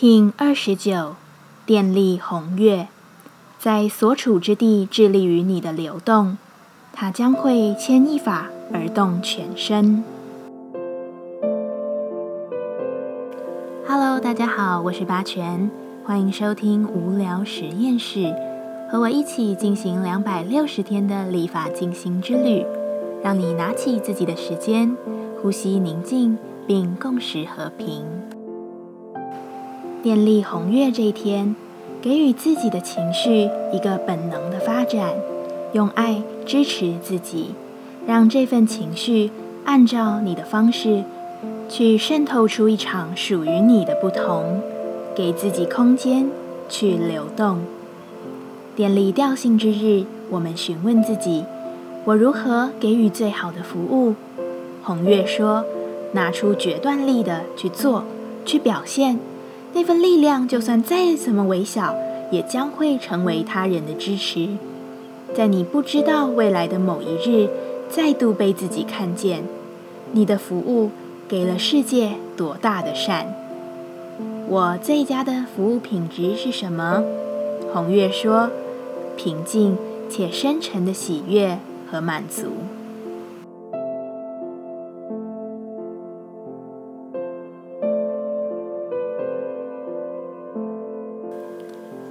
[0.00, 1.16] King 二十九，
[1.66, 2.88] 电力红月，
[3.58, 6.38] 在所处之地致力于你的流动，
[6.90, 10.02] 它将会牵一发而动全身。
[13.86, 15.70] Hello，大家好，我是八全，
[16.02, 18.34] 欢迎收听无聊实验室，
[18.90, 22.64] 和我一起进行两百六十天的立法进行之旅，
[23.22, 24.96] 让你拿起自己的时间，
[25.42, 28.29] 呼吸宁静，并共识和平。
[30.02, 31.54] 电力红月这一天，
[32.00, 35.12] 给予自己的情绪一个本能的发展，
[35.74, 37.50] 用爱支持自己，
[38.06, 39.30] 让这份情绪
[39.66, 41.04] 按照你的方式
[41.68, 44.62] 去渗透出一场属于你的不同，
[45.14, 46.30] 给自己空间
[46.70, 47.58] 去流动。
[48.74, 51.44] 电力调性之日，我们询问自己：
[52.06, 54.14] 我如何给予最好的服务？
[54.82, 55.62] 红月说：
[56.12, 58.04] 拿出决断力的去做，
[58.46, 59.18] 去表现。
[59.72, 61.94] 那份力量，就算再怎么微小，
[62.30, 64.48] 也将会成为他人的支持。
[65.34, 67.48] 在你不知道未来的某一日，
[67.88, 69.44] 再度被自己看见，
[70.12, 70.90] 你的服务
[71.28, 73.26] 给了世界多大的善？
[74.48, 77.04] 我最佳的服务品质是什么？
[77.72, 78.50] 红月说：
[79.16, 79.78] 平静
[80.10, 81.58] 且深沉的喜悦
[81.88, 82.46] 和满足。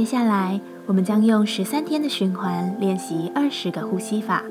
[0.00, 4.42] 接下来，我们将用十三天的循环练习二十个呼吸法。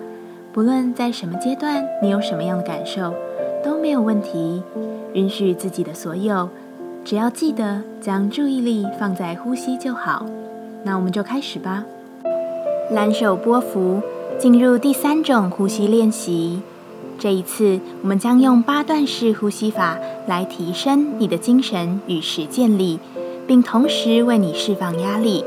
[0.54, 3.16] 不论在什么阶段，你有什么样的感受，
[3.66, 4.62] 都没有问题。
[5.14, 6.52] 允许自己的所有，
[7.04, 10.24] 只要记得将注意力放在呼吸就好。
[10.84, 11.84] 那我们就开始吧。
[12.92, 14.04] 蓝手波幅，
[14.38, 16.62] 进入第三种呼吸练习。
[17.18, 23.00] 这一次，我们将用八段式呼吸法来提升你的精神与实践力。
[23.50, 25.44] 并同时为你释放压力。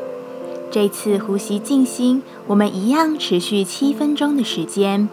[0.72, 5.08] 这次呼吸静心，我们一样持续七分钟的时间。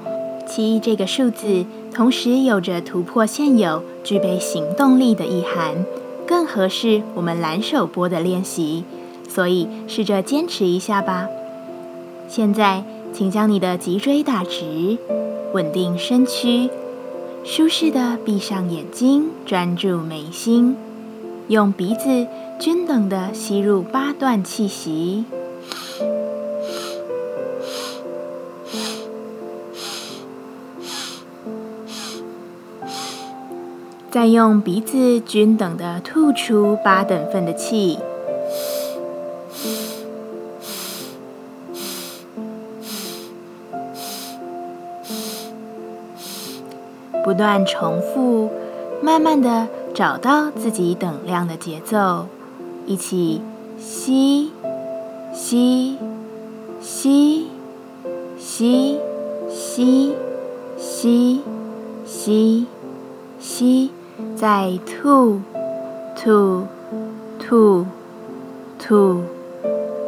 [0.47, 5.85] 七这个数字，同时有着突破现有、具备行动力的意涵，
[6.25, 8.83] 更合适我们蓝手波的练习。
[9.27, 11.27] 所以试着坚持一下吧。
[12.27, 12.83] 现在，
[13.13, 14.97] 请将你的脊椎打直，
[15.53, 16.67] 稳定身躯，
[17.43, 20.75] 舒适的闭上眼睛，专注眉心，
[21.49, 22.25] 用鼻子。
[22.59, 25.23] 均等的吸入八段气息，
[34.11, 37.97] 再用鼻子均等的吐出八等份的气，
[47.23, 48.49] 不断重复，
[49.01, 52.27] 慢慢的找到自己等量的节奏，
[52.85, 53.41] 一起，
[53.77, 54.49] 吸
[55.33, 55.97] 吸
[56.89, 57.49] 吸
[58.39, 58.97] 吸
[59.49, 60.15] 吸
[60.77, 61.41] 吸
[62.05, 62.65] 吸
[63.41, 63.91] 吸，
[64.37, 65.41] 再吐
[66.15, 66.65] 吐
[67.37, 67.85] 吐
[68.79, 69.21] 吐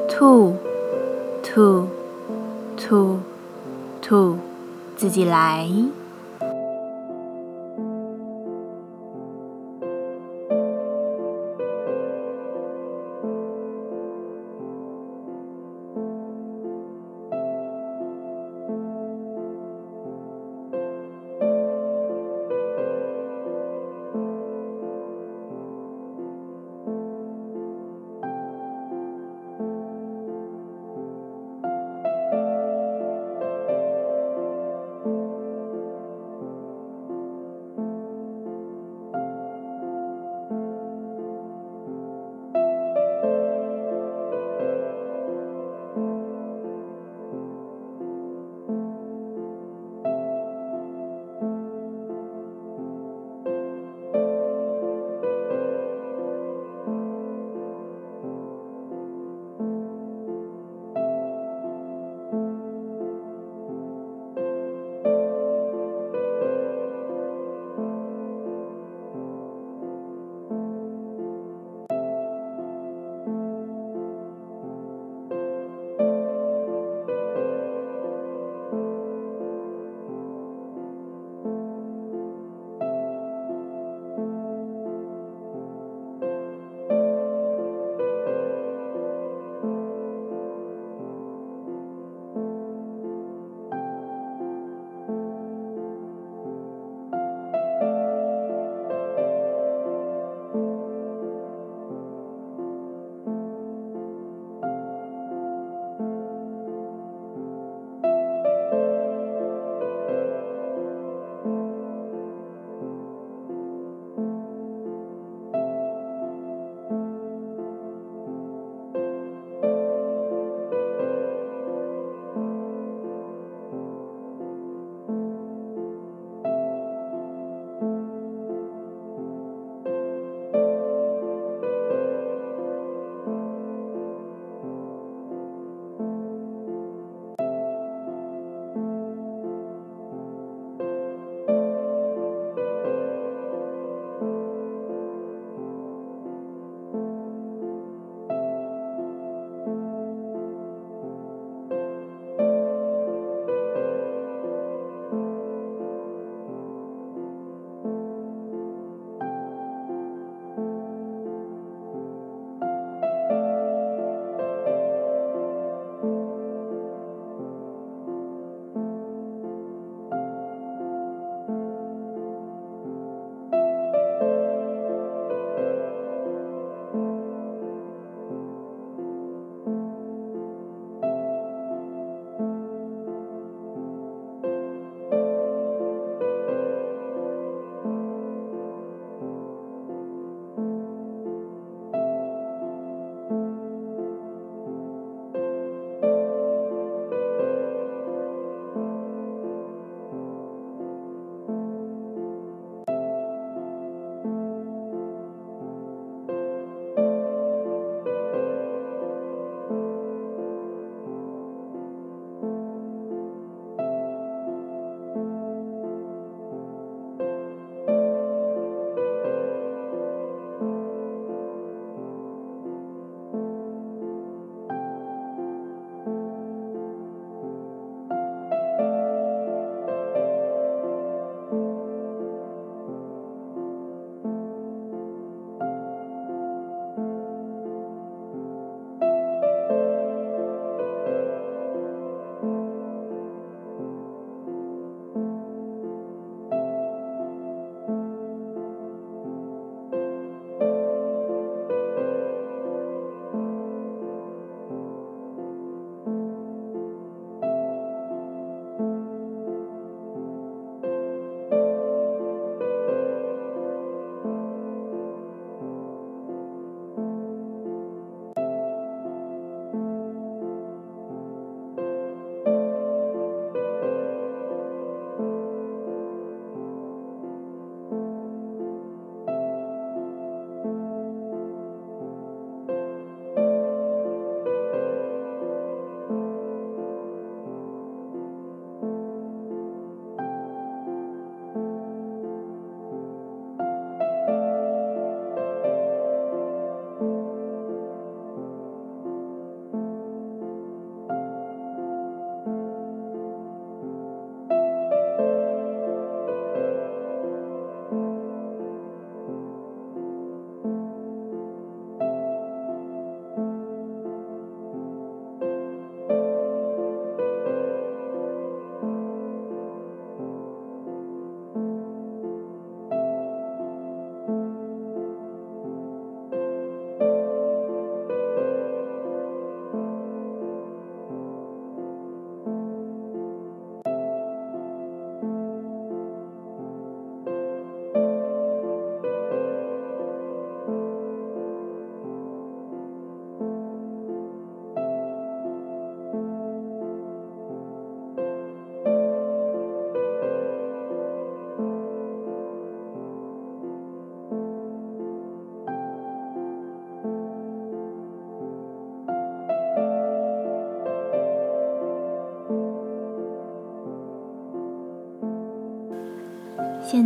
[0.07, 0.55] 吐
[1.43, 1.85] 吐
[2.77, 3.19] 吐
[4.01, 4.37] 吐，
[4.95, 5.69] 自己来。